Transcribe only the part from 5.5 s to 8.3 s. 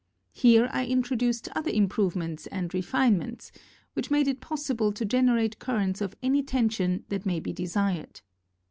currents of any tension that may be desired.